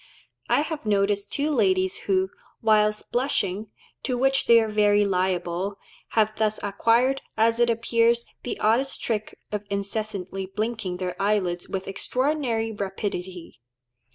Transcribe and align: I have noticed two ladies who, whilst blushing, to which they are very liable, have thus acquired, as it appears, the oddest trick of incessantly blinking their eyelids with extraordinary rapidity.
I 0.49 0.61
have 0.61 0.83
noticed 0.87 1.31
two 1.31 1.51
ladies 1.51 1.97
who, 2.09 2.31
whilst 2.59 3.11
blushing, 3.11 3.69
to 4.01 4.17
which 4.17 4.47
they 4.47 4.59
are 4.59 4.67
very 4.67 5.05
liable, 5.05 5.77
have 6.13 6.35
thus 6.37 6.59
acquired, 6.63 7.21
as 7.37 7.59
it 7.59 7.69
appears, 7.69 8.25
the 8.41 8.59
oddest 8.59 9.03
trick 9.03 9.37
of 9.51 9.63
incessantly 9.69 10.47
blinking 10.47 10.97
their 10.97 11.15
eyelids 11.21 11.69
with 11.69 11.87
extraordinary 11.87 12.71
rapidity. 12.71 13.59